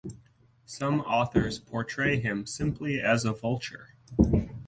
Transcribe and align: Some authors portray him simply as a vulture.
Some 0.65 1.01
authors 1.01 1.59
portray 1.59 2.19
him 2.19 2.47
simply 2.47 2.99
as 2.99 3.23
a 3.23 3.33
vulture. 3.33 3.89